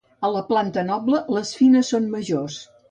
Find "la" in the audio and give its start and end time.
0.35-0.39